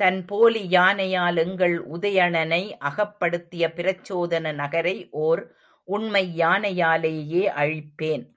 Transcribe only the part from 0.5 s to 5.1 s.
யானையால் எங்கள் உதயணனை அகப்படுத்திய பிரச்சோதன நகரை